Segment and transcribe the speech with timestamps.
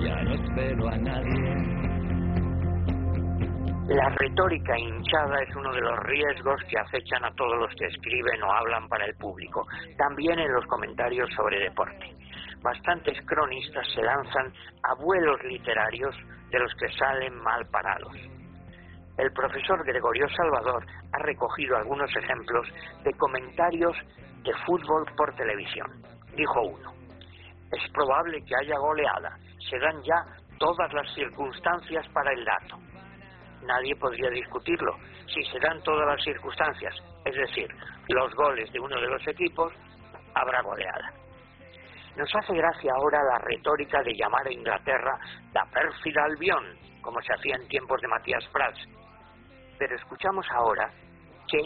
[0.00, 1.80] ya no espero a nadie.
[3.88, 8.42] La retórica hinchada es uno de los riesgos que acechan a todos los que escriben
[8.42, 9.66] o hablan para el público,
[9.98, 12.14] también en los comentarios sobre deporte.
[12.62, 14.52] Bastantes cronistas se lanzan
[14.84, 16.14] a vuelos literarios
[16.50, 18.14] de los que salen mal parados.
[19.18, 22.68] El profesor Gregorio Salvador ha recogido algunos ejemplos
[23.02, 23.96] de comentarios
[24.44, 25.90] de fútbol por televisión.
[26.36, 26.92] Dijo uno,
[27.72, 29.36] es probable que haya goleada,
[29.70, 30.22] se dan ya
[30.58, 32.78] todas las circunstancias para el dato
[33.62, 34.96] nadie podría discutirlo.
[35.26, 36.94] Si se dan todas las circunstancias,
[37.24, 37.68] es decir,
[38.08, 39.72] los goles de uno de los equipos,
[40.34, 41.12] habrá goleada.
[42.16, 45.18] Nos hace gracia ahora la retórica de llamar a Inglaterra
[45.54, 46.64] la pérfida Albión,
[47.00, 48.80] como se hacía en tiempos de Matías Prats.
[49.78, 50.90] Pero escuchamos ahora
[51.48, 51.60] que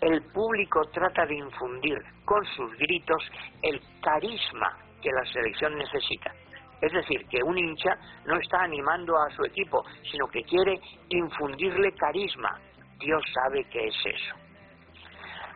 [0.00, 3.22] el público trata de infundir con sus gritos
[3.62, 6.32] el carisma que la selección necesita.
[6.80, 11.92] Es decir, que un hincha no está animando a su equipo, sino que quiere infundirle
[11.92, 12.58] carisma.
[12.98, 14.34] Dios sabe qué es eso.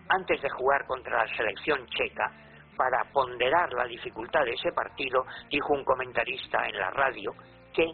[0.09, 2.31] Antes de jugar contra la selección checa,
[2.77, 7.33] para ponderar la dificultad de ese partido, dijo un comentarista en la radio
[7.73, 7.85] que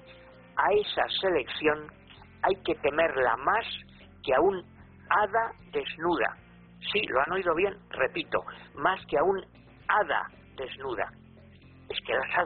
[0.56, 1.92] a esa selección
[2.42, 3.67] hay que temerla más
[4.22, 4.64] que a un
[5.11, 6.36] hada desnuda.
[6.92, 8.39] Sí, lo han oído bien, repito,
[8.77, 9.45] más que a un
[9.89, 11.11] hada desnuda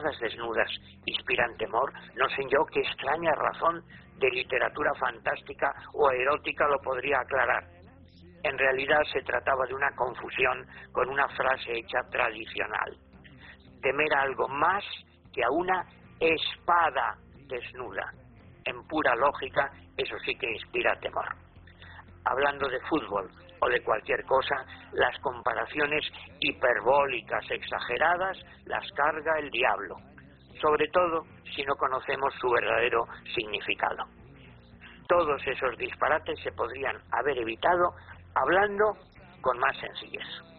[0.03, 0.69] las desnudas
[1.05, 3.83] inspiran temor, no sé yo qué extraña razón
[4.17, 7.63] de literatura fantástica o erótica lo podría aclarar.
[8.43, 12.97] En realidad se trataba de una confusión con una frase hecha tradicional.
[13.81, 14.83] Temer algo más
[15.33, 15.85] que a una
[16.19, 18.11] espada desnuda.
[18.65, 21.25] En pura lógica, eso sí que inspira temor.
[22.25, 23.29] Hablando de fútbol,
[23.63, 26.05] o de cualquier cosa, las comparaciones
[26.39, 29.95] hiperbólicas exageradas las carga el diablo,
[30.61, 31.23] sobre todo
[31.55, 34.05] si no conocemos su verdadero significado.
[35.07, 37.93] Todos esos disparates se podrían haber evitado
[38.35, 38.97] hablando
[39.41, 40.52] con más sencillez.